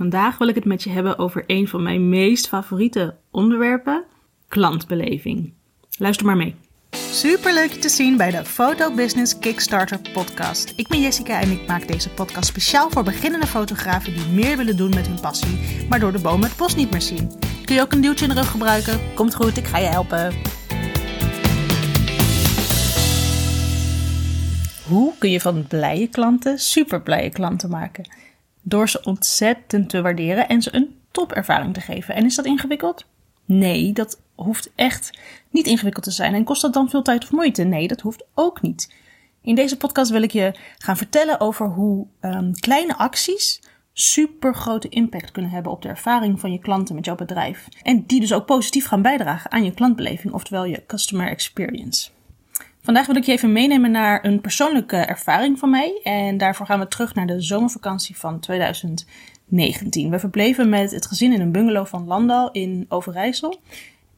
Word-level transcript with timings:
vandaag 0.00 0.38
wil 0.38 0.48
ik 0.48 0.54
het 0.54 0.64
met 0.64 0.82
je 0.82 0.90
hebben 0.90 1.18
over 1.18 1.44
een 1.46 1.68
van 1.68 1.82
mijn 1.82 2.08
meest 2.08 2.48
favoriete 2.48 3.16
onderwerpen: 3.30 4.04
klantbeleving. 4.48 5.52
Luister 5.98 6.26
maar 6.26 6.36
mee. 6.36 6.54
Super 6.90 7.54
leuk 7.54 7.72
je 7.72 7.78
te 7.78 7.88
zien 7.88 8.16
bij 8.16 8.30
de 8.30 8.44
Photo 8.44 8.94
Business 8.94 9.38
Kickstarter 9.38 10.00
podcast. 10.12 10.72
Ik 10.76 10.88
ben 10.88 11.00
Jessica 11.00 11.40
en 11.40 11.50
ik 11.50 11.66
maak 11.66 11.88
deze 11.88 12.10
podcast 12.10 12.46
speciaal 12.46 12.90
voor 12.90 13.02
beginnende 13.02 13.46
fotografen 13.46 14.14
die 14.14 14.26
meer 14.26 14.56
willen 14.56 14.76
doen 14.76 14.90
met 14.90 15.06
hun 15.06 15.20
passie, 15.20 15.86
maar 15.88 16.00
door 16.00 16.12
de 16.12 16.20
bomen 16.20 16.48
het 16.48 16.58
bos 16.58 16.74
niet 16.74 16.90
meer 16.90 17.02
zien. 17.02 17.30
Kun 17.64 17.74
je 17.74 17.80
ook 17.80 17.92
een 17.92 18.00
duwtje 18.00 18.26
in 18.26 18.34
de 18.34 18.40
rug 18.40 18.50
gebruiken? 18.50 19.00
Komt 19.14 19.34
goed, 19.34 19.56
ik 19.56 19.66
ga 19.66 19.78
je 19.78 19.86
helpen. 19.88 20.34
Hoe 24.88 25.12
kun 25.18 25.30
je 25.30 25.40
van 25.40 25.66
blije 25.66 26.06
klanten 26.06 26.58
super 26.58 27.02
blije 27.02 27.30
klanten 27.30 27.70
maken? 27.70 28.04
Door 28.62 28.88
ze 28.88 29.04
ontzettend 29.04 29.88
te 29.88 30.02
waarderen 30.02 30.48
en 30.48 30.62
ze 30.62 30.74
een 30.74 30.98
topervaring 31.10 31.74
te 31.74 31.80
geven. 31.80 32.14
En 32.14 32.24
is 32.24 32.34
dat 32.34 32.44
ingewikkeld? 32.44 33.04
Nee, 33.44 33.92
dat 33.92 34.20
hoeft 34.34 34.70
echt 34.74 35.18
niet 35.50 35.66
ingewikkeld 35.66 36.04
te 36.04 36.10
zijn. 36.10 36.34
En 36.34 36.44
kost 36.44 36.62
dat 36.62 36.72
dan 36.72 36.90
veel 36.90 37.02
tijd 37.02 37.22
of 37.22 37.30
moeite? 37.30 37.62
Nee, 37.62 37.88
dat 37.88 38.00
hoeft 38.00 38.24
ook 38.34 38.62
niet. 38.62 38.94
In 39.42 39.54
deze 39.54 39.76
podcast 39.76 40.10
wil 40.10 40.22
ik 40.22 40.30
je 40.30 40.54
gaan 40.78 40.96
vertellen 40.96 41.40
over 41.40 41.66
hoe 41.66 42.06
um, 42.20 42.52
kleine 42.54 42.96
acties 42.96 43.60
super 43.92 44.54
grote 44.54 44.88
impact 44.88 45.30
kunnen 45.30 45.50
hebben 45.50 45.72
op 45.72 45.82
de 45.82 45.88
ervaring 45.88 46.40
van 46.40 46.52
je 46.52 46.58
klanten 46.58 46.94
met 46.94 47.04
jouw 47.04 47.14
bedrijf. 47.14 47.68
En 47.82 48.04
die 48.06 48.20
dus 48.20 48.32
ook 48.32 48.46
positief 48.46 48.86
gaan 48.86 49.02
bijdragen 49.02 49.50
aan 49.50 49.64
je 49.64 49.74
klantbeleving, 49.74 50.32
oftewel 50.32 50.64
je 50.64 50.82
customer 50.86 51.28
experience. 51.28 52.10
Vandaag 52.82 53.06
wil 53.06 53.16
ik 53.16 53.24
je 53.24 53.32
even 53.32 53.52
meenemen 53.52 53.90
naar 53.90 54.24
een 54.24 54.40
persoonlijke 54.40 54.96
ervaring 54.96 55.58
van 55.58 55.70
mij. 55.70 56.00
En 56.02 56.38
daarvoor 56.38 56.66
gaan 56.66 56.78
we 56.78 56.88
terug 56.88 57.14
naar 57.14 57.26
de 57.26 57.40
zomervakantie 57.40 58.16
van 58.16 58.40
2019. 58.40 60.10
We 60.10 60.18
verbleven 60.18 60.68
met 60.68 60.90
het 60.90 61.06
gezin 61.06 61.32
in 61.32 61.40
een 61.40 61.52
bungalow 61.52 61.86
van 61.86 62.06
Landal 62.06 62.50
in 62.50 62.86
Overijssel. 62.88 63.60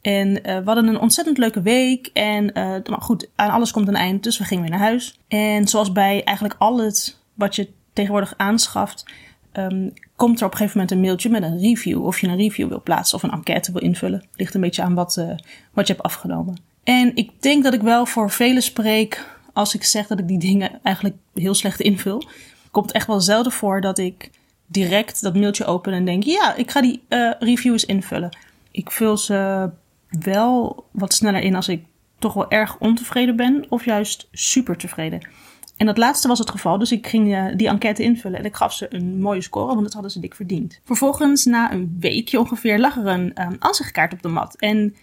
En 0.01 0.29
uh, 0.29 0.43
we 0.43 0.63
hadden 0.65 0.87
een 0.87 1.01
ontzettend 1.01 1.39
leuke 1.39 1.63
week. 1.63 2.11
En 2.13 2.45
uh, 2.45 2.77
maar 2.91 3.01
goed, 3.01 3.29
aan 3.35 3.51
alles 3.51 3.71
komt 3.71 3.89
een 3.89 3.95
eind. 3.95 4.23
Dus 4.23 4.39
we 4.39 4.45
gingen 4.45 4.63
weer 4.63 4.73
naar 4.73 4.89
huis. 4.89 5.19
En 5.29 5.69
zoals 5.69 5.93
bij 5.93 6.25
eigenlijk 6.25 6.59
al 6.59 6.79
het 6.79 7.19
wat 7.35 7.57
je 7.57 7.69
tegenwoordig 7.93 8.35
aanschaft. 8.37 9.05
Um, 9.53 9.93
komt 10.17 10.41
er 10.41 10.47
op 10.47 10.53
een 10.53 10.57
gegeven 10.57 10.79
moment 10.79 10.97
een 10.97 11.01
mailtje 11.01 11.31
met 11.31 11.43
een 11.43 11.59
review. 11.59 12.05
Of 12.05 12.21
je 12.21 12.27
een 12.27 12.37
review 12.37 12.69
wil 12.69 12.83
plaatsen 12.83 13.17
of 13.17 13.23
een 13.23 13.31
enquête 13.31 13.73
wil 13.73 13.83
invullen. 13.83 14.27
Ligt 14.35 14.55
een 14.55 14.61
beetje 14.61 14.83
aan 14.83 14.95
wat, 14.95 15.17
uh, 15.17 15.37
wat 15.73 15.87
je 15.87 15.93
hebt 15.93 16.05
afgenomen. 16.05 16.72
En 16.85 17.17
ik 17.17 17.43
denk 17.43 17.65
dat 17.65 17.75
ik 17.75 17.81
wel 17.81 18.07
voor 18.07 18.31
velen 18.31 18.63
spreek 18.63 19.27
als 19.53 19.75
ik 19.75 19.85
zeg 19.85 20.07
dat 20.07 20.19
ik 20.19 20.29
die 20.29 20.39
dingen 20.39 20.81
eigenlijk 20.83 21.17
heel 21.35 21.55
slecht 21.55 21.81
invul. 21.81 22.23
Komt 22.71 22.93
echt 22.93 23.07
wel 23.07 23.21
zelden 23.21 23.53
voor 23.53 23.81
dat 23.81 23.99
ik 23.99 24.31
direct 24.67 25.23
dat 25.23 25.35
mailtje 25.35 25.65
open 25.65 25.93
en 25.93 26.05
denk: 26.05 26.23
ja, 26.23 26.55
ik 26.55 26.71
ga 26.71 26.81
die 26.81 27.03
uh, 27.09 27.33
reviews 27.39 27.85
invullen. 27.85 28.37
Ik 28.71 28.91
vul 28.91 29.17
ze 29.17 29.71
wel 30.09 30.85
wat 30.91 31.15
sneller 31.15 31.43
in 31.43 31.55
als 31.55 31.69
ik 31.69 31.85
toch 32.19 32.35
wel 32.35 32.51
erg 32.51 32.79
ontevreden 32.79 33.37
ben 33.37 33.67
of 33.69 33.85
juist 33.85 34.29
super 34.33 34.77
tevreden. 34.77 35.29
En 35.77 35.87
dat 35.87 35.99
laatste 35.99 36.29
was 36.29 36.39
het 36.39 36.51
geval, 36.51 36.79
dus 36.79 36.93
ik 36.93 37.07
ging 37.07 37.35
uh, 37.35 37.57
die 37.57 37.69
enquête 37.69 38.03
invullen 38.03 38.39
en 38.39 38.45
ik 38.45 38.55
gaf 38.55 38.73
ze 38.73 38.95
een 38.95 39.21
mooie 39.21 39.41
score, 39.41 39.67
want 39.67 39.83
dat 39.83 39.93
hadden 39.93 40.11
ze 40.11 40.21
dik 40.21 40.35
verdiend. 40.35 40.81
Vervolgens, 40.85 41.45
na 41.45 41.73
een 41.73 41.97
weekje 42.01 42.39
ongeveer, 42.39 42.79
lag 42.79 42.97
er 42.97 43.07
een 43.07 43.43
um, 43.43 43.57
aanzichtkaart 43.59 44.13
op 44.13 44.23
de 44.23 44.29
mat. 44.29 44.57
En 44.57 44.95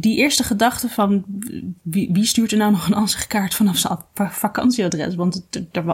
die 0.00 0.16
eerste 0.16 0.44
gedachte 0.44 0.88
van 0.88 1.24
wie, 1.82 2.24
stuurt 2.24 2.52
er 2.52 2.58
nou 2.58 2.70
nog 2.70 2.86
een 2.86 2.94
ansichtkaart 2.94 3.54
vanaf 3.54 3.76
zijn 3.76 3.98
vakantieadres? 4.14 5.14
Want 5.14 5.46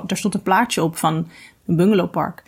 er, 0.07 0.17
stond 0.17 0.35
een 0.35 0.43
plaatje 0.43 0.83
op 0.83 0.97
van 0.97 1.29
een 1.67 1.77
bungalowpark. 1.77 2.43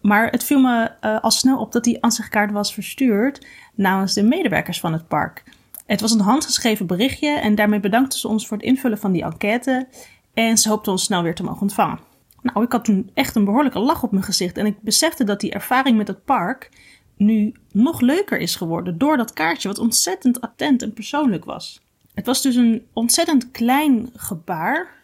Maar 0.00 0.30
het 0.30 0.44
viel 0.44 0.60
me 0.60 0.90
uh, 1.00 1.20
al 1.20 1.30
snel 1.30 1.58
op 1.58 1.72
dat 1.72 1.84
die 1.84 2.02
ansichtkaart 2.02 2.52
was 2.52 2.74
verstuurd 2.74 3.46
namens 3.74 4.14
de 4.14 4.22
medewerkers 4.22 4.80
van 4.80 4.92
het 4.92 5.08
park. 5.08 5.44
Het 5.86 6.00
was 6.00 6.12
een 6.12 6.20
handgeschreven 6.20 6.86
berichtje 6.86 7.38
en 7.38 7.54
daarmee 7.54 7.80
bedankten 7.80 8.18
ze 8.18 8.28
ons 8.28 8.46
voor 8.46 8.56
het 8.56 8.66
invullen 8.66 8.98
van 8.98 9.12
die 9.12 9.24
enquête. 9.24 9.88
En 10.34 10.58
ze 10.58 10.68
hoopten 10.68 10.92
ons 10.92 11.04
snel 11.04 11.22
weer 11.22 11.34
te 11.34 11.42
mogen 11.42 11.60
ontvangen. 11.60 11.98
Nou, 12.42 12.64
ik 12.64 12.72
had 12.72 12.84
toen 12.84 13.10
echt 13.14 13.36
een 13.36 13.44
behoorlijke 13.44 13.78
lach 13.78 14.02
op 14.02 14.10
mijn 14.10 14.24
gezicht 14.24 14.58
en 14.58 14.66
ik 14.66 14.80
besefte 14.80 15.24
dat 15.24 15.40
die 15.40 15.52
ervaring 15.52 15.96
met 15.96 16.08
het 16.08 16.24
park 16.24 16.70
nu 17.16 17.54
nog 17.72 18.00
leuker 18.00 18.38
is 18.38 18.56
geworden 18.56 18.98
door 18.98 19.16
dat 19.16 19.32
kaartje, 19.32 19.68
wat 19.68 19.78
ontzettend 19.78 20.40
attent 20.40 20.82
en 20.82 20.92
persoonlijk 20.92 21.44
was. 21.44 21.80
Het 22.14 22.26
was 22.26 22.42
dus 22.42 22.54
een 22.54 22.86
ontzettend 22.92 23.50
klein 23.50 24.10
gebaar, 24.14 24.94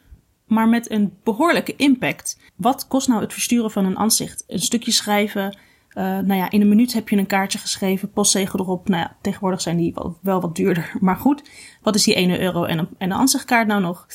maar 0.46 0.68
met 0.68 0.90
een 0.90 1.16
behoorlijke 1.22 1.76
impact. 1.76 2.38
Wat 2.56 2.86
kost 2.88 3.08
nou 3.08 3.20
het 3.20 3.32
versturen 3.32 3.70
van 3.70 3.84
een 3.84 3.98
aanzicht? 3.98 4.44
Een 4.46 4.58
stukje 4.58 4.92
schrijven. 4.92 5.58
Uh, 5.94 6.04
nou 6.04 6.34
ja, 6.34 6.50
in 6.50 6.60
een 6.60 6.68
minuut 6.68 6.92
heb 6.92 7.08
je 7.08 7.16
een 7.16 7.26
kaartje 7.26 7.58
geschreven, 7.58 8.10
postzegel 8.10 8.58
erop. 8.58 8.88
Nou 8.88 9.02
ja, 9.02 9.16
tegenwoordig 9.20 9.60
zijn 9.60 9.76
die 9.76 9.94
wel, 9.94 10.18
wel 10.22 10.40
wat 10.40 10.56
duurder. 10.56 10.92
Maar 11.00 11.16
goed, 11.16 11.42
wat 11.82 11.94
is 11.94 12.04
die 12.04 12.14
1 12.14 12.40
euro 12.40 12.64
en 12.64 12.78
een, 12.78 12.88
en 12.98 13.10
een 13.10 13.18
aanzichtkaart 13.18 13.66
nou 13.66 13.80
nog? 13.80 14.06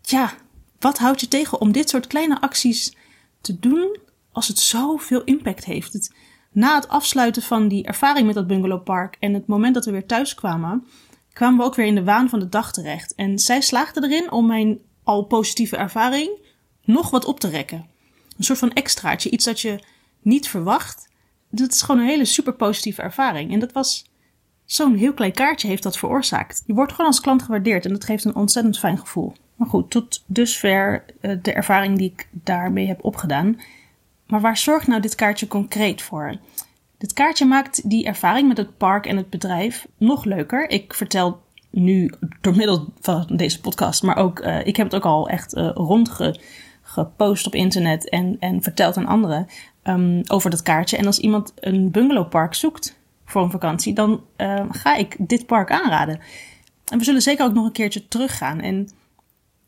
Tja, 0.00 0.32
wat 0.78 0.98
houdt 0.98 1.20
je 1.20 1.28
tegen 1.28 1.60
om 1.60 1.72
dit 1.72 1.88
soort 1.88 2.06
kleine 2.06 2.40
acties 2.40 2.96
te 3.40 3.58
doen 3.58 3.98
als 4.32 4.48
het 4.48 4.58
zoveel 4.58 5.24
impact 5.24 5.64
heeft? 5.64 5.92
Het, 5.92 6.14
na 6.56 6.74
het 6.74 6.88
afsluiten 6.88 7.42
van 7.42 7.68
die 7.68 7.84
ervaring 7.84 8.26
met 8.26 8.34
dat 8.34 8.46
bungalowpark 8.46 9.16
en 9.20 9.34
het 9.34 9.46
moment 9.46 9.74
dat 9.74 9.84
we 9.84 9.90
weer 9.90 10.06
thuis 10.06 10.34
kwamen, 10.34 10.86
kwamen 11.32 11.58
we 11.58 11.64
ook 11.64 11.74
weer 11.74 11.86
in 11.86 11.94
de 11.94 12.04
waan 12.04 12.28
van 12.28 12.38
de 12.38 12.48
dag 12.48 12.72
terecht. 12.72 13.14
En 13.14 13.38
zij 13.38 13.60
slaagde 13.60 14.04
erin 14.04 14.32
om 14.32 14.46
mijn 14.46 14.78
al 15.02 15.22
positieve 15.22 15.76
ervaring 15.76 16.30
nog 16.84 17.10
wat 17.10 17.24
op 17.24 17.40
te 17.40 17.48
rekken. 17.48 17.86
Een 18.36 18.44
soort 18.44 18.58
van 18.58 18.72
extraatje, 18.72 19.30
iets 19.30 19.44
dat 19.44 19.60
je 19.60 19.80
niet 20.22 20.48
verwacht. 20.48 21.08
Dat 21.50 21.72
is 21.72 21.82
gewoon 21.82 22.00
een 22.00 22.08
hele 22.08 22.24
super 22.24 22.54
positieve 22.54 23.02
ervaring. 23.02 23.52
En 23.52 23.58
dat 23.58 23.72
was 23.72 24.10
zo'n 24.64 24.94
heel 24.94 25.14
klein 25.14 25.32
kaartje 25.32 25.68
heeft 25.68 25.82
dat 25.82 25.98
veroorzaakt. 25.98 26.62
Je 26.66 26.74
wordt 26.74 26.92
gewoon 26.92 27.06
als 27.06 27.20
klant 27.20 27.42
gewaardeerd 27.42 27.84
en 27.84 27.92
dat 27.92 28.04
geeft 28.04 28.24
een 28.24 28.34
ontzettend 28.34 28.78
fijn 28.78 28.98
gevoel. 28.98 29.32
Maar 29.56 29.68
goed, 29.68 29.90
tot 29.90 30.24
dusver 30.26 31.04
uh, 31.20 31.36
de 31.42 31.52
ervaring 31.52 31.98
die 31.98 32.12
ik 32.12 32.28
daarmee 32.30 32.86
heb 32.86 33.04
opgedaan. 33.04 33.58
Maar 34.26 34.40
waar 34.40 34.56
zorgt 34.56 34.86
nou 34.86 35.00
dit 35.00 35.14
kaartje 35.14 35.48
concreet 35.48 36.02
voor? 36.02 36.36
Dit 36.98 37.12
kaartje 37.12 37.44
maakt 37.44 37.90
die 37.90 38.06
ervaring 38.06 38.48
met 38.48 38.56
het 38.56 38.76
park 38.76 39.06
en 39.06 39.16
het 39.16 39.30
bedrijf 39.30 39.86
nog 39.96 40.24
leuker. 40.24 40.70
Ik 40.70 40.94
vertel 40.94 41.40
nu 41.70 42.12
door 42.40 42.56
middel 42.56 42.92
van 43.00 43.26
deze 43.26 43.60
podcast, 43.60 44.02
maar 44.02 44.16
ook, 44.16 44.40
uh, 44.40 44.66
ik 44.66 44.76
heb 44.76 44.86
het 44.86 44.94
ook 44.94 45.04
al 45.04 45.28
echt 45.28 45.56
uh, 45.56 45.70
rondgepost 45.74 47.46
op 47.46 47.54
internet 47.54 48.08
en, 48.08 48.36
en 48.40 48.62
verteld 48.62 48.96
aan 48.96 49.06
anderen 49.06 49.46
um, 49.84 50.20
over 50.26 50.50
dat 50.50 50.62
kaartje. 50.62 50.96
En 50.96 51.06
als 51.06 51.18
iemand 51.18 51.52
een 51.56 51.90
bungalowpark 51.90 52.54
zoekt 52.54 52.98
voor 53.24 53.42
een 53.42 53.50
vakantie, 53.50 53.94
dan 53.94 54.24
uh, 54.36 54.64
ga 54.70 54.96
ik 54.96 55.16
dit 55.18 55.46
park 55.46 55.70
aanraden. 55.70 56.20
En 56.86 56.98
we 56.98 57.04
zullen 57.04 57.22
zeker 57.22 57.44
ook 57.44 57.54
nog 57.54 57.64
een 57.64 57.72
keertje 57.72 58.08
teruggaan. 58.08 58.60
En 58.60 58.88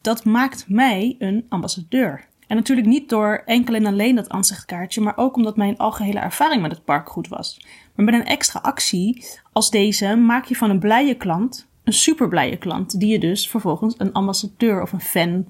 dat 0.00 0.24
maakt 0.24 0.64
mij 0.68 1.16
een 1.18 1.46
ambassadeur. 1.48 2.27
En 2.48 2.56
natuurlijk 2.56 2.86
niet 2.86 3.08
door 3.08 3.42
enkel 3.44 3.74
en 3.74 3.86
alleen 3.86 4.14
dat 4.14 4.28
aanzichtkaartje, 4.28 5.00
maar 5.00 5.16
ook 5.16 5.36
omdat 5.36 5.56
mijn 5.56 5.76
algehele 5.76 6.18
ervaring 6.18 6.62
met 6.62 6.70
het 6.70 6.84
park 6.84 7.08
goed 7.08 7.28
was. 7.28 7.66
Maar 7.94 8.04
met 8.04 8.14
een 8.14 8.26
extra 8.26 8.60
actie 8.60 9.24
als 9.52 9.70
deze 9.70 10.16
maak 10.16 10.44
je 10.44 10.56
van 10.56 10.70
een 10.70 10.78
blije 10.78 11.14
klant 11.14 11.68
een 11.88 11.94
super 11.94 12.28
blije 12.28 12.56
klant, 12.56 13.00
die 13.00 13.08
je 13.08 13.18
dus 13.18 13.48
vervolgens 13.48 13.94
een 13.98 14.12
ambassadeur 14.12 14.82
of 14.82 14.92
een 14.92 15.00
fan 15.00 15.46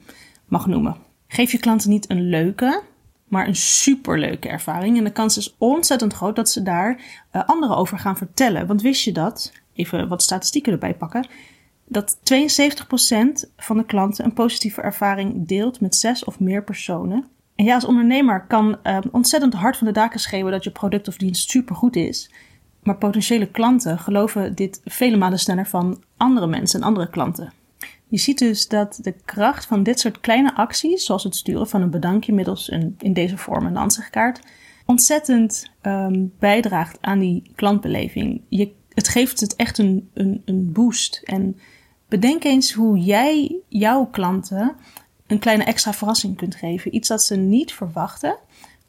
mag 0.47 0.67
noemen. 0.67 0.97
Geef 1.29 1.53
je 1.53 1.59
klanten 1.59 1.91
niet 1.91 2.11
een 2.11 2.29
leuke, 2.29 2.83
maar 3.29 3.47
een 3.47 3.57
superleuke 3.57 4.49
ervaring. 4.49 4.99
En 4.99 5.05
de 5.05 5.13
kans 5.13 5.37
is 5.37 5.55
ontzettend 5.59 6.13
groot 6.13 6.37
dat 6.37 6.51
ze 6.51 6.63
daar 6.63 7.01
uh, 7.33 7.45
anderen 7.47 7.77
over 7.77 7.99
gaan 7.99 8.17
vertellen. 8.17 8.67
Want 8.67 8.83
wist 8.83 9.05
je 9.05 9.13
dat, 9.13 9.53
even 9.75 10.09
wat 10.09 10.23
statistieken 10.23 10.73
erbij 10.73 10.95
pakken, 10.95 11.27
dat 11.89 12.17
72% 12.17 13.53
van 13.57 13.77
de 13.77 13.85
klanten 13.85 14.25
een 14.25 14.33
positieve 14.33 14.81
ervaring 14.81 15.47
deelt 15.49 15.81
met 15.81 15.95
zes 15.95 16.25
of 16.25 16.41
meer 16.41 16.65
personen. 16.65 17.27
En 17.55 17.65
ja, 17.65 17.75
als 17.75 17.85
ondernemer 17.85 18.47
kan 18.47 18.79
uh, 18.83 18.99
ontzettend 19.13 19.55
hard 19.55 19.77
van 19.77 19.87
de 19.87 19.93
daken 19.93 20.21
schreeuwen 20.21 20.53
dat 20.53 20.65
je 20.65 20.71
product 20.71 21.09
of 21.09 21.17
dienst 21.17 21.51
supergoed 21.51 21.97
is. 21.97 22.31
Maar 22.83 22.97
potentiële 22.97 23.51
klanten 23.51 23.99
geloven 23.99 24.55
dit 24.55 24.81
vele 24.85 25.17
malen 25.17 25.39
sneller 25.39 25.67
van 25.67 26.03
andere 26.17 26.47
mensen 26.47 26.81
en 26.81 26.87
andere 26.87 27.11
klanten. 27.11 27.53
Je 28.09 28.19
ziet 28.19 28.39
dus 28.39 28.69
dat 28.69 28.99
de 29.03 29.15
kracht 29.25 29.67
van 29.67 29.83
dit 29.83 30.01
soort 30.01 30.21
kleine 30.21 30.55
acties, 30.55 31.05
zoals 31.05 31.25
het 31.25 31.37
sturen 31.37 31.69
van 31.69 31.83
een 31.83 31.91
bedankje 31.91 32.33
middels 32.33 32.71
een, 32.71 32.95
in 32.99 33.13
deze 33.13 33.37
vorm 33.37 33.67
een 33.67 33.77
ansichtkaart, 33.77 34.41
ontzettend 34.87 35.71
um, 35.83 36.33
bijdraagt 36.39 36.99
aan 37.01 37.19
die 37.19 37.51
klantbeleving. 37.55 38.43
Je, 38.49 38.73
het 38.95 39.09
geeft 39.09 39.41
het 39.41 39.57
echt 39.57 39.79
een, 39.79 40.11
een, 40.15 40.43
een 40.45 40.73
boost. 40.73 41.21
En 41.25 41.57
Bedenk 42.09 42.45
eens 42.45 42.73
hoe 42.73 42.99
jij 42.99 43.57
jouw 43.69 44.07
klanten 44.07 44.77
een 45.27 45.39
kleine 45.39 45.65
extra 45.65 45.93
verrassing 45.93 46.37
kunt 46.37 46.55
geven. 46.55 46.95
Iets 46.95 47.09
dat 47.09 47.23
ze 47.23 47.37
niet 47.37 47.73
verwachten, 47.73 48.37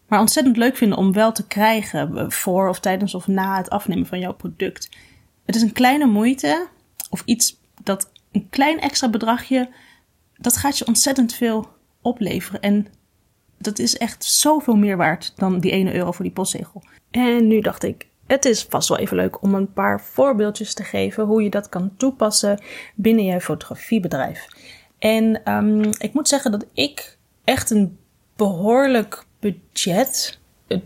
maar 0.08 0.20
ontzettend 0.20 0.58
leuk 0.58 0.78
vinden 0.78 0.98
om 0.98 1.14
wel 1.14 1.32
te 1.32 1.48
krijgen 1.48 2.32
voor 2.32 2.70
of 2.70 2.80
tijdens 2.80 3.16
of 3.16 3.28
na 3.28 3.58
het 3.58 3.70
afnemen 3.70 4.06
van 4.06 4.20
jouw 4.20 4.34
product. 4.34 4.90
Het 5.46 5.56
is 5.56 5.62
een 5.62 5.74
kleine 5.74 6.06
moeite 6.06 6.68
of 7.10 7.22
iets 7.26 7.60
dat 7.84 8.12
een 8.32 8.48
klein 8.50 8.80
extra 8.80 9.10
bedragje, 9.10 9.70
dat 10.36 10.58
gaat 10.58 10.78
je 10.78 10.88
ontzettend 10.88 11.34
veel 11.34 11.68
opleveren. 12.02 12.62
En 12.62 12.88
dat 13.58 13.80
is 13.80 13.98
echt 13.98 14.24
zoveel 14.24 14.76
meer 14.76 14.98
waard 14.98 15.34
dan 15.36 15.60
die 15.60 15.72
1 15.72 15.96
euro 15.96 16.12
voor 16.12 16.26
die 16.26 16.34
postzegel. 16.34 16.84
En 17.12 17.48
nu 17.48 17.62
dacht 17.62 17.84
ik, 17.84 18.09
het 18.30 18.46
is 18.46 18.64
vast 18.64 18.90
wel 18.90 18.98
even 18.98 19.16
leuk 19.16 19.42
om 19.42 19.56
een 19.56 19.74
paar 19.74 20.02
voorbeeldjes 20.02 20.74
te 20.74 20.84
geven 20.84 21.24
hoe 21.24 21.44
je 21.44 21.50
dat 21.50 21.70
kan 21.70 21.92
toepassen 21.98 22.62
binnen 22.96 23.26
je 23.26 23.42
fotografiebedrijf. 23.42 24.48
En 25.00 25.52
um, 25.52 25.82
ik 26.00 26.14
moet 26.14 26.28
zeggen 26.28 26.52
dat 26.52 26.66
ik 26.74 27.18
echt 27.44 27.70
een 27.70 27.98
behoorlijk 28.36 29.26
budget. 29.40 30.40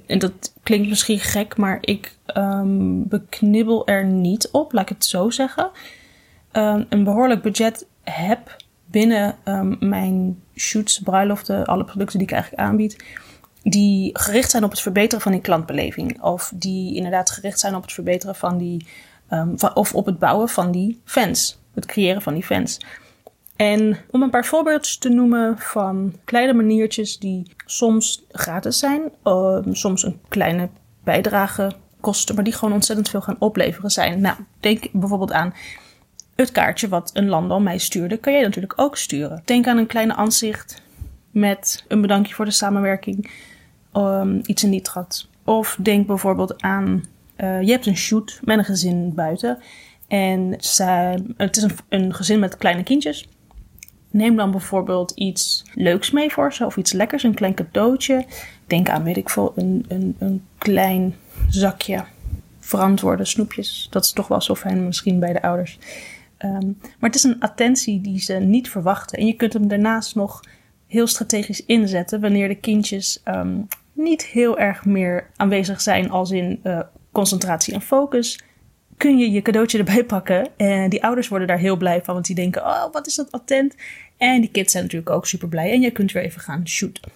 En 0.05 0.19
dat 0.19 0.53
klinkt 0.63 0.89
misschien 0.89 1.19
gek, 1.19 1.57
maar 1.57 1.77
ik 1.81 2.17
um, 2.37 3.07
beknibbel 3.07 3.87
er 3.87 4.05
niet 4.05 4.49
op, 4.51 4.71
laat 4.71 4.89
ik 4.89 4.95
het 4.95 5.05
zo 5.05 5.29
zeggen. 5.29 5.71
Um, 6.51 6.85
een 6.89 7.03
behoorlijk 7.03 7.41
budget 7.41 7.87
heb 8.01 8.55
binnen 8.85 9.35
mijn 9.79 10.41
shoots, 10.55 10.99
bruiloften, 10.99 11.65
alle 11.65 11.83
producten 11.85 12.17
die 12.19 12.27
ik 12.27 12.33
eigenlijk 12.33 12.63
aanbied 12.63 13.05
die 13.63 14.09
gericht 14.19 14.51
zijn 14.51 14.63
op 14.63 14.71
het 14.71 14.81
verbeteren 14.81 15.21
van 15.21 15.31
die 15.31 15.41
klantbeleving. 15.41 16.21
Of 16.21 16.51
die 16.55 16.95
inderdaad 16.95 17.31
gericht 17.31 17.59
zijn 17.59 17.75
op 17.75 17.81
het 17.81 17.91
verbeteren 17.91 18.35
van 18.35 18.57
die. 18.57 18.87
Um, 19.29 19.55
of 19.73 19.95
op 19.95 20.05
het 20.05 20.19
bouwen 20.19 20.49
van 20.49 20.71
die 20.71 21.01
fans. 21.05 21.59
Het 21.73 21.85
creëren 21.85 22.21
van 22.21 22.33
die 22.33 22.43
fans. 22.43 22.79
En 23.55 23.97
om 24.11 24.21
een 24.21 24.29
paar 24.29 24.45
voorbeeldjes 24.45 24.97
te 24.97 25.09
noemen 25.09 25.57
van 25.57 26.15
kleine 26.23 26.53
maniertjes 26.53 27.19
die 27.19 27.51
soms 27.65 28.23
gratis 28.31 28.79
zijn, 28.79 29.01
um, 29.23 29.75
soms 29.75 30.03
een 30.03 30.19
kleine 30.27 30.69
bijdrage 31.03 31.71
kosten, 31.99 32.35
maar 32.35 32.43
die 32.43 32.53
gewoon 32.53 32.73
ontzettend 32.73 33.09
veel 33.09 33.21
gaan 33.21 33.39
opleveren 33.39 33.89
zijn. 33.89 34.21
Nou, 34.21 34.37
denk 34.59 34.91
bijvoorbeeld 34.91 35.31
aan 35.31 35.53
het 36.35 36.51
kaartje 36.51 36.87
wat 36.87 37.09
een 37.13 37.29
landal 37.29 37.59
mij 37.59 37.77
stuurde, 37.77 38.17
kan 38.17 38.33
jij 38.33 38.41
natuurlijk 38.41 38.73
ook 38.75 38.97
sturen. 38.97 39.41
Denk 39.45 39.67
aan 39.67 39.77
een 39.77 39.87
kleine 39.87 40.15
aanzicht 40.15 40.81
met 41.31 41.85
een 41.87 42.01
bedankje 42.01 42.33
voor 42.33 42.45
de 42.45 42.51
samenwerking 42.51 43.29
um, 43.93 44.41
iets 44.45 44.63
in 44.63 44.71
die 44.71 44.81
trad. 44.81 45.27
Of 45.43 45.77
denk 45.81 46.07
bijvoorbeeld 46.07 46.61
aan, 46.61 47.03
uh, 47.37 47.61
je 47.61 47.71
hebt 47.71 47.85
een 47.85 47.97
shoot 47.97 48.39
met 48.43 48.57
een 48.57 48.65
gezin 48.65 49.13
buiten. 49.13 49.57
En 50.07 50.55
zij, 50.57 51.23
het 51.37 51.57
is 51.57 51.65
een, 51.89 52.13
gezin 52.13 52.39
met 52.39 52.57
kleine 52.57 52.83
kindjes. 52.83 53.29
Neem 54.11 54.35
dan 54.35 54.51
bijvoorbeeld 54.51 55.11
iets 55.11 55.63
leuks 55.73 56.11
mee 56.11 56.31
voor 56.31 56.53
ze, 56.53 56.65
of 56.65 56.77
iets 56.77 56.91
lekkers, 56.91 57.23
een 57.23 57.33
klein 57.33 57.53
cadeautje. 57.53 58.25
Denk 58.67 58.89
aan, 58.89 59.03
weet 59.03 59.17
ik 59.17 59.29
veel, 59.29 59.53
een, 59.55 59.85
een, 59.87 60.15
een 60.19 60.45
klein 60.57 61.15
zakje 61.49 62.03
verantwoorde 62.59 63.25
snoepjes. 63.25 63.87
Dat 63.89 64.03
is 64.03 64.11
toch 64.11 64.27
wel 64.27 64.41
zo 64.41 64.55
fijn 64.55 64.85
misschien 64.85 65.19
bij 65.19 65.33
de 65.33 65.41
ouders. 65.41 65.79
Um, 66.39 66.77
maar 66.81 67.09
het 67.09 67.15
is 67.15 67.23
een 67.23 67.39
attentie 67.39 68.01
die 68.01 68.19
ze 68.19 68.33
niet 68.33 68.69
verwachten. 68.69 69.17
En 69.17 69.25
je 69.25 69.33
kunt 69.33 69.53
hem 69.53 69.67
daarnaast 69.67 70.15
nog 70.15 70.41
heel 70.87 71.07
strategisch 71.07 71.65
inzetten 71.65 72.21
wanneer 72.21 72.47
de 72.47 72.55
kindjes 72.55 73.21
um, 73.25 73.67
niet 73.93 74.25
heel 74.25 74.59
erg 74.59 74.85
meer 74.85 75.29
aanwezig 75.35 75.81
zijn 75.81 76.09
als 76.09 76.31
in 76.31 76.59
uh, 76.63 76.79
concentratie 77.11 77.73
en 77.73 77.81
focus, 77.81 78.43
kun 78.97 79.17
je 79.17 79.31
je 79.31 79.41
cadeautje 79.41 79.77
erbij 79.77 80.03
pakken. 80.15 80.47
En 80.57 80.89
die 80.89 81.03
ouders 81.03 81.27
worden 81.27 81.47
daar 81.47 81.57
heel 81.57 81.77
blij 81.77 82.01
van, 82.03 82.13
want 82.13 82.25
die 82.25 82.35
denken, 82.35 82.61
oh, 82.61 82.91
wat 82.91 83.07
is 83.07 83.15
dat 83.15 83.31
attent. 83.31 83.75
En 84.17 84.41
die 84.41 84.51
kids 84.51 84.71
zijn 84.71 84.83
natuurlijk 84.83 85.11
ook 85.11 85.27
super 85.27 85.47
blij 85.47 85.71
en 85.71 85.81
je 85.81 85.91
kunt 85.91 86.11
weer 86.11 86.23
even 86.23 86.41
gaan 86.41 86.67
shooten. 86.67 87.11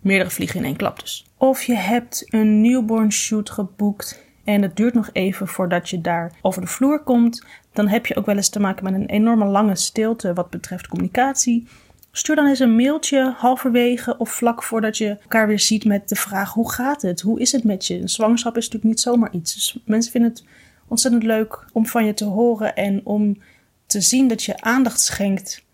Meerdere 0.00 0.30
vliegen 0.30 0.60
in 0.60 0.66
één 0.66 0.76
klap 0.76 1.00
dus. 1.00 1.26
Of 1.36 1.62
je 1.62 1.74
hebt 1.74 2.26
een 2.28 2.60
newborn 2.60 3.12
shoot 3.12 3.50
geboekt 3.50 4.22
en 4.44 4.62
het 4.62 4.76
duurt 4.76 4.94
nog 4.94 5.10
even 5.12 5.48
voordat 5.48 5.90
je 5.90 6.00
daar 6.00 6.32
over 6.42 6.60
de 6.60 6.66
vloer 6.66 7.02
komt. 7.02 7.44
Dan 7.72 7.88
heb 7.88 8.06
je 8.06 8.16
ook 8.16 8.26
wel 8.26 8.36
eens 8.36 8.48
te 8.48 8.60
maken 8.60 8.84
met 8.84 8.94
een 8.94 9.06
enorme 9.06 9.44
lange 9.44 9.76
stilte 9.76 10.32
wat 10.32 10.50
betreft 10.50 10.88
communicatie. 10.88 11.66
Stuur 12.16 12.36
dan 12.36 12.46
eens 12.46 12.58
een 12.58 12.76
mailtje 12.76 13.34
halverwege 13.36 14.18
of 14.18 14.30
vlak 14.30 14.62
voordat 14.62 14.98
je 14.98 15.08
elkaar 15.08 15.46
weer 15.46 15.60
ziet 15.60 15.84
met 15.84 16.08
de 16.08 16.14
vraag: 16.14 16.52
hoe 16.52 16.72
gaat 16.72 17.02
het? 17.02 17.20
Hoe 17.20 17.40
is 17.40 17.52
het 17.52 17.64
met 17.64 17.86
je? 17.86 18.00
Een 18.00 18.08
zwangerschap 18.08 18.56
is 18.56 18.64
natuurlijk 18.64 18.90
niet 18.90 19.00
zomaar 19.00 19.32
iets. 19.32 19.54
Dus 19.54 19.78
mensen 19.84 20.12
vinden 20.12 20.30
het 20.30 20.44
ontzettend 20.88 21.22
leuk 21.22 21.64
om 21.72 21.86
van 21.86 22.04
je 22.04 22.14
te 22.14 22.24
horen 22.24 22.76
en 22.76 23.00
om 23.04 23.38
te 23.86 24.00
zien 24.00 24.28
dat 24.28 24.42
je 24.42 24.60
aandacht 24.60 25.00
schenkt 25.00 25.64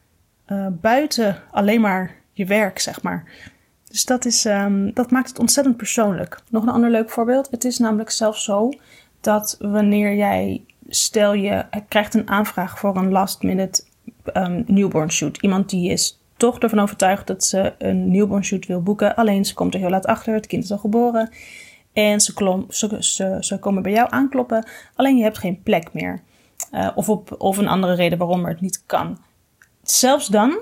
uh, 0.46 0.66
buiten 0.80 1.42
alleen 1.50 1.80
maar 1.80 2.14
je 2.32 2.46
werk, 2.46 2.78
zeg 2.78 3.02
maar. 3.02 3.24
Dus 3.88 4.04
dat, 4.04 4.24
is, 4.24 4.44
um, 4.44 4.94
dat 4.94 5.10
maakt 5.10 5.28
het 5.28 5.38
ontzettend 5.38 5.76
persoonlijk. 5.76 6.40
Nog 6.48 6.62
een 6.62 6.68
ander 6.68 6.90
leuk 6.90 7.10
voorbeeld. 7.10 7.50
Het 7.50 7.64
is 7.64 7.78
namelijk 7.78 8.10
zelfs 8.10 8.44
zo 8.44 8.70
dat 9.20 9.56
wanneer 9.58 10.14
jij, 10.14 10.64
stel 10.88 11.32
je 11.32 11.64
krijgt 11.88 12.14
een 12.14 12.28
aanvraag 12.28 12.78
voor 12.78 12.96
een 12.96 13.10
last 13.10 13.42
minute 13.42 13.82
um, 14.34 14.64
newborn 14.66 15.10
shoot. 15.10 15.36
Iemand 15.36 15.70
die 15.70 15.90
is 15.90 16.19
toch 16.40 16.58
ervan 16.58 16.78
overtuigd 16.78 17.26
dat 17.26 17.44
ze 17.44 17.74
een 17.78 18.10
newborn 18.10 18.44
shoot 18.44 18.66
wil 18.66 18.82
boeken. 18.82 19.16
Alleen 19.16 19.44
ze 19.44 19.54
komt 19.54 19.74
er 19.74 19.80
heel 19.80 19.90
laat 19.90 20.06
achter, 20.06 20.34
het 20.34 20.46
kind 20.46 20.64
is 20.64 20.72
al 20.72 20.78
geboren. 20.78 21.30
En 21.92 22.20
ze, 22.20 22.56
ze, 22.98 23.36
ze, 23.40 23.58
komen 23.58 23.82
bij 23.82 23.92
jou 23.92 24.06
aankloppen, 24.10 24.66
alleen 24.94 25.16
je 25.16 25.22
hebt 25.22 25.38
geen 25.38 25.62
plek 25.62 25.92
meer. 25.92 26.22
Uh, 26.72 26.90
of, 26.94 27.08
op, 27.08 27.34
of 27.38 27.56
een 27.56 27.68
andere 27.68 27.94
reden 27.94 28.18
waarom 28.18 28.44
het 28.44 28.60
niet 28.60 28.82
kan. 28.86 29.18
Zelfs 29.82 30.26
dan 30.26 30.58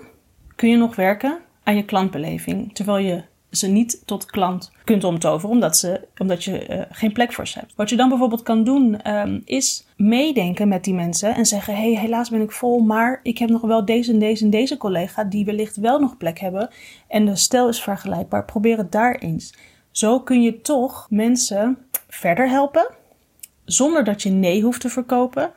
kun 0.56 0.68
je 0.68 0.76
nog 0.76 0.96
werken 0.96 1.38
aan 1.62 1.76
je 1.76 1.84
klantbeleving, 1.84 2.74
terwijl 2.74 2.98
je 3.06 3.22
ze 3.50 3.66
niet 3.66 4.02
tot 4.04 4.26
klant 4.26 4.72
kunt 4.84 5.04
omtoveren, 5.04 5.54
omdat, 5.54 5.76
ze, 5.76 6.00
omdat 6.18 6.44
je 6.44 6.68
uh, 6.68 6.82
geen 6.90 7.12
plek 7.12 7.32
voor 7.32 7.46
ze 7.46 7.58
hebt. 7.58 7.72
Wat 7.76 7.90
je 7.90 7.96
dan 7.96 8.08
bijvoorbeeld 8.08 8.42
kan 8.42 8.64
doen, 8.64 9.10
um, 9.16 9.42
is 9.44 9.86
meedenken 9.96 10.68
met 10.68 10.84
die 10.84 10.94
mensen 10.94 11.34
en 11.34 11.46
zeggen: 11.46 11.76
hey, 11.76 11.96
helaas 11.96 12.30
ben 12.30 12.40
ik 12.40 12.52
vol, 12.52 12.80
maar 12.80 13.20
ik 13.22 13.38
heb 13.38 13.48
nog 13.48 13.60
wel 13.60 13.84
deze 13.84 14.12
en 14.12 14.18
deze 14.18 14.44
en 14.44 14.50
deze 14.50 14.76
collega 14.76 15.24
die 15.24 15.44
wellicht 15.44 15.76
wel 15.76 15.98
nog 15.98 16.16
plek 16.16 16.38
hebben. 16.38 16.70
En 17.08 17.24
de 17.24 17.36
stijl 17.36 17.68
is 17.68 17.82
vergelijkbaar. 17.82 18.44
Probeer 18.44 18.76
het 18.76 18.92
daar 18.92 19.14
eens. 19.14 19.54
Zo 19.90 20.20
kun 20.20 20.42
je 20.42 20.60
toch 20.60 21.06
mensen 21.10 21.78
verder 22.08 22.48
helpen, 22.48 22.90
zonder 23.64 24.04
dat 24.04 24.22
je 24.22 24.30
nee 24.30 24.62
hoeft 24.62 24.80
te 24.80 24.88
verkopen. 24.88 25.50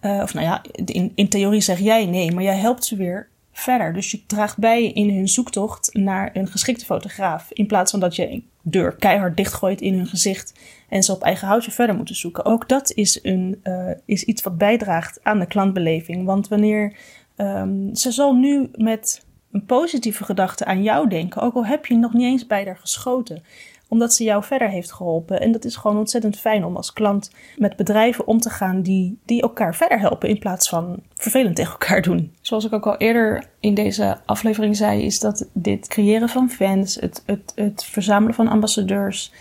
Uh, 0.00 0.20
of 0.22 0.34
nou 0.34 0.46
ja, 0.46 0.62
in, 0.72 1.12
in 1.14 1.28
theorie 1.28 1.60
zeg 1.60 1.78
jij 1.78 2.06
nee, 2.06 2.32
maar 2.32 2.42
jij 2.42 2.56
helpt 2.56 2.84
ze 2.84 2.96
weer 2.96 3.28
verder. 3.60 3.92
Dus 3.92 4.10
je 4.10 4.26
draagt 4.26 4.58
bij 4.58 4.84
in 4.84 5.14
hun 5.14 5.28
zoektocht 5.28 5.94
naar 5.94 6.30
een 6.32 6.46
geschikte 6.46 6.84
fotograaf. 6.84 7.46
In 7.52 7.66
plaats 7.66 7.90
van 7.90 8.00
dat 8.00 8.16
je 8.16 8.30
een 8.30 8.48
deur 8.62 8.96
keihard 8.96 9.36
dichtgooit 9.36 9.80
in 9.80 9.94
hun 9.94 10.06
gezicht 10.06 10.54
en 10.88 11.02
ze 11.02 11.12
op 11.12 11.22
eigen 11.22 11.48
houtje 11.48 11.70
verder 11.70 11.96
moeten 11.96 12.14
zoeken. 12.14 12.44
Ook 12.44 12.68
dat 12.68 12.92
is, 12.92 13.18
een, 13.22 13.60
uh, 13.64 13.90
is 14.04 14.24
iets 14.24 14.42
wat 14.42 14.58
bijdraagt 14.58 15.20
aan 15.22 15.38
de 15.38 15.46
klantbeleving. 15.46 16.24
Want 16.24 16.48
wanneer 16.48 16.96
um, 17.36 17.94
ze 17.94 18.10
zal 18.10 18.34
nu 18.34 18.70
met 18.72 19.26
een 19.52 19.64
positieve 19.64 20.24
gedachte 20.24 20.64
aan 20.64 20.82
jou 20.82 21.08
denken, 21.08 21.42
ook 21.42 21.54
al 21.54 21.66
heb 21.66 21.86
je 21.86 21.94
nog 21.94 22.12
niet 22.12 22.24
eens 22.24 22.46
bij 22.46 22.64
haar 22.64 22.78
geschoten 22.78 23.42
omdat 23.88 24.14
ze 24.14 24.24
jou 24.24 24.44
verder 24.44 24.68
heeft 24.68 24.92
geholpen. 24.92 25.40
En 25.40 25.52
dat 25.52 25.64
is 25.64 25.76
gewoon 25.76 25.96
ontzettend 25.96 26.38
fijn 26.38 26.64
om 26.64 26.76
als 26.76 26.92
klant 26.92 27.30
met 27.56 27.76
bedrijven 27.76 28.26
om 28.26 28.38
te 28.38 28.50
gaan 28.50 28.82
die, 28.82 29.18
die 29.24 29.42
elkaar 29.42 29.74
verder 29.74 30.00
helpen 30.00 30.28
in 30.28 30.38
plaats 30.38 30.68
van 30.68 31.02
vervelend 31.14 31.56
tegen 31.56 31.72
elkaar 31.72 32.02
doen. 32.02 32.34
Zoals 32.40 32.64
ik 32.64 32.72
ook 32.72 32.86
al 32.86 32.96
eerder 32.96 33.44
in 33.60 33.74
deze 33.74 34.18
aflevering 34.26 34.76
zei, 34.76 35.02
is 35.02 35.20
dat 35.20 35.48
dit 35.52 35.88
creëren 35.88 36.28
van 36.28 36.50
fans, 36.50 36.94
het, 36.94 37.22
het, 37.26 37.52
het 37.54 37.84
verzamelen 37.84 38.34
van 38.34 38.48
ambassadeurs, 38.48 39.32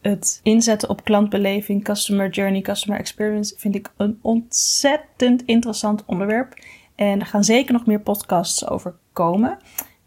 het 0.00 0.40
inzetten 0.42 0.88
op 0.88 1.04
klantbeleving, 1.04 1.84
customer 1.84 2.30
journey, 2.30 2.60
customer 2.60 2.98
experience, 2.98 3.54
vind 3.58 3.74
ik 3.74 3.92
een 3.96 4.18
ontzettend 4.22 5.42
interessant 5.44 6.02
onderwerp. 6.06 6.54
En 6.94 7.20
er 7.20 7.26
gaan 7.26 7.44
zeker 7.44 7.72
nog 7.72 7.86
meer 7.86 8.00
podcasts 8.00 8.68
over 8.68 8.94
komen. 9.12 9.58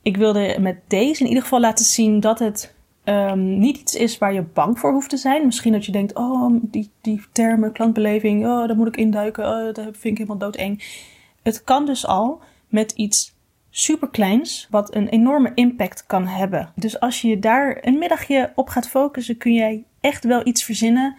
Ik 0.01 0.17
wilde 0.17 0.57
met 0.59 0.77
deze 0.87 1.21
in 1.21 1.27
ieder 1.27 1.43
geval 1.43 1.59
laten 1.59 1.85
zien 1.85 2.19
dat 2.19 2.39
het 2.39 2.75
um, 3.09 3.57
niet 3.57 3.77
iets 3.77 3.95
is 3.95 4.17
waar 4.17 4.33
je 4.33 4.41
bang 4.41 4.79
voor 4.79 4.91
hoeft 4.91 5.09
te 5.09 5.17
zijn. 5.17 5.45
Misschien 5.45 5.71
dat 5.71 5.85
je 5.85 5.91
denkt, 5.91 6.15
oh, 6.15 6.53
die, 6.61 6.91
die 7.01 7.21
termen, 7.31 7.71
klantbeleving, 7.71 8.45
oh, 8.45 8.67
daar 8.67 8.75
moet 8.75 8.87
ik 8.87 8.97
induiken, 8.97 9.45
oh, 9.45 9.73
dat 9.73 9.83
vind 9.83 10.03
ik 10.03 10.17
helemaal 10.17 10.37
doodeng. 10.37 11.05
Het 11.43 11.63
kan 11.63 11.85
dus 11.85 12.07
al 12.07 12.41
met 12.67 12.91
iets 12.91 13.35
superkleins, 13.69 14.67
wat 14.69 14.95
een 14.95 15.07
enorme 15.07 15.51
impact 15.53 16.05
kan 16.05 16.27
hebben. 16.27 16.71
Dus 16.75 16.99
als 16.99 17.21
je 17.21 17.39
daar 17.39 17.77
een 17.81 17.97
middagje 17.97 18.51
op 18.55 18.69
gaat 18.69 18.87
focussen, 18.87 19.37
kun 19.37 19.53
jij 19.53 19.83
echt 19.99 20.23
wel 20.23 20.47
iets 20.47 20.63
verzinnen 20.63 21.15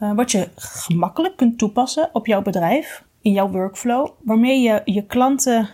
uh, 0.00 0.14
wat 0.14 0.30
je 0.30 0.48
gemakkelijk 0.54 1.36
kunt 1.36 1.58
toepassen 1.58 2.10
op 2.12 2.26
jouw 2.26 2.42
bedrijf, 2.42 3.04
in 3.20 3.32
jouw 3.32 3.50
workflow, 3.50 4.08
waarmee 4.22 4.60
je 4.60 4.82
je 4.84 5.06
klanten 5.06 5.68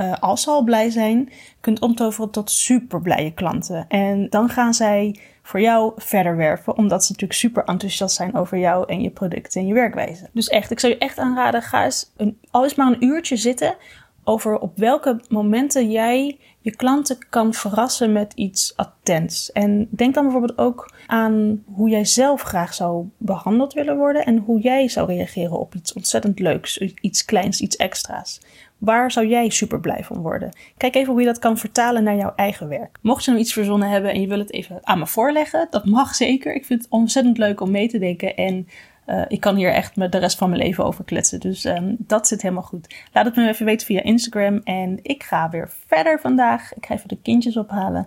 uh, 0.00 0.12
als 0.20 0.42
ze 0.42 0.50
al 0.50 0.62
blij 0.62 0.90
zijn, 0.90 1.32
kunt 1.60 1.80
omtoveren 1.80 2.30
tot 2.30 2.50
super 2.50 3.00
blije 3.00 3.32
klanten. 3.32 3.84
En 3.88 4.26
dan 4.28 4.48
gaan 4.48 4.74
zij 4.74 5.20
voor 5.42 5.60
jou 5.60 5.92
verder 5.96 6.36
werven, 6.36 6.76
omdat 6.76 7.04
ze 7.04 7.12
natuurlijk 7.12 7.40
super 7.40 7.64
enthousiast 7.64 8.16
zijn 8.16 8.34
over 8.34 8.58
jou 8.58 8.84
en 8.88 9.02
je 9.02 9.10
product 9.10 9.56
en 9.56 9.66
je 9.66 9.74
werkwijze. 9.74 10.28
Dus 10.32 10.48
echt, 10.48 10.70
ik 10.70 10.80
zou 10.80 10.92
je 10.92 10.98
echt 10.98 11.18
aanraden, 11.18 11.62
ga 11.62 11.84
eens 11.84 12.12
een, 12.16 12.38
al 12.50 12.62
eens 12.62 12.74
maar 12.74 12.86
een 12.86 13.04
uurtje 13.04 13.36
zitten 13.36 13.76
over 14.24 14.58
op 14.58 14.78
welke 14.78 15.20
momenten 15.28 15.90
jij 15.90 16.38
je 16.62 16.76
klanten 16.76 17.18
kan 17.30 17.54
verrassen 17.54 18.12
met 18.12 18.32
iets 18.34 18.76
attents. 18.76 19.52
En 19.52 19.88
denk 19.90 20.14
dan 20.14 20.22
bijvoorbeeld 20.22 20.58
ook 20.58 20.92
aan 21.06 21.62
hoe 21.72 21.88
jij 21.88 22.04
zelf 22.04 22.42
graag 22.42 22.74
zou 22.74 23.08
behandeld 23.16 23.72
willen 23.72 23.96
worden 23.96 24.24
en 24.24 24.38
hoe 24.38 24.60
jij 24.60 24.88
zou 24.88 25.06
reageren 25.06 25.58
op 25.58 25.74
iets 25.74 25.92
ontzettend 25.92 26.38
leuks, 26.38 26.78
iets 26.78 27.24
kleins, 27.24 27.60
iets 27.60 27.76
extra's. 27.76 28.40
Waar 28.78 29.10
zou 29.12 29.26
jij 29.26 29.48
super 29.48 29.80
blij 29.80 30.04
van 30.04 30.20
worden? 30.22 30.56
Kijk 30.76 30.94
even 30.94 31.12
hoe 31.12 31.20
je 31.20 31.26
dat 31.26 31.38
kan 31.38 31.58
vertalen 31.58 32.02
naar 32.02 32.16
jouw 32.16 32.32
eigen 32.36 32.68
werk. 32.68 32.98
Mocht 33.00 33.24
je 33.24 33.30
nou 33.30 33.42
iets 33.42 33.52
verzonnen 33.52 33.88
hebben 33.88 34.12
en 34.12 34.20
je 34.20 34.26
wil 34.26 34.38
het 34.38 34.52
even 34.52 34.78
aan 34.82 34.98
me 34.98 35.06
voorleggen, 35.06 35.66
dat 35.70 35.84
mag 35.84 36.14
zeker. 36.14 36.54
Ik 36.54 36.64
vind 36.64 36.82
het 36.82 36.90
ontzettend 36.90 37.38
leuk 37.38 37.60
om 37.60 37.70
mee 37.70 37.88
te 37.88 37.98
denken 37.98 38.36
en 38.36 38.68
uh, 39.06 39.22
ik 39.28 39.40
kan 39.40 39.56
hier 39.56 39.72
echt 39.72 39.94
de 39.94 40.18
rest 40.18 40.38
van 40.38 40.50
mijn 40.50 40.62
leven 40.62 40.84
over 40.84 41.04
kletsen. 41.04 41.40
Dus 41.40 41.64
um, 41.64 41.96
dat 41.98 42.28
zit 42.28 42.42
helemaal 42.42 42.62
goed. 42.62 42.94
Laat 43.12 43.24
het 43.24 43.36
me 43.36 43.48
even 43.48 43.66
weten 43.66 43.86
via 43.86 44.02
Instagram. 44.02 44.60
En 44.64 44.98
ik 45.02 45.22
ga 45.22 45.50
weer 45.50 45.70
verder 45.86 46.20
vandaag. 46.20 46.74
Ik 46.74 46.86
ga 46.86 46.94
even 46.94 47.08
de 47.08 47.18
kindjes 47.22 47.56
ophalen. 47.56 48.06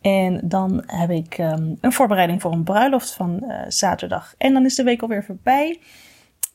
En 0.00 0.40
dan 0.44 0.82
heb 0.86 1.10
ik 1.10 1.38
um, 1.38 1.76
een 1.80 1.92
voorbereiding 1.92 2.40
voor 2.40 2.52
een 2.52 2.64
bruiloft 2.64 3.12
van 3.12 3.40
uh, 3.42 3.60
zaterdag. 3.68 4.34
En 4.38 4.52
dan 4.52 4.64
is 4.64 4.74
de 4.74 4.82
week 4.82 5.02
alweer 5.02 5.24
voorbij. 5.24 5.78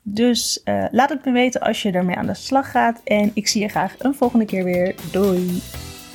Dus 0.04 0.62
uh, 0.66 0.86
laat 0.92 1.10
het 1.10 1.26
me 1.26 1.32
weten 1.32 1.62
als 1.62 1.82
je 1.82 1.92
ermee 1.92 2.16
aan 2.16 2.26
de 2.26 2.34
slag 2.34 2.72
gaat. 2.72 3.02
En 3.04 3.32
ik 3.34 3.48
zie 3.48 3.62
je 3.62 3.68
graag 3.68 3.96
een 3.98 4.16
volgende 4.16 4.46
keer 4.46 4.64
weer. 4.64 4.96
Doei! 5.12 5.62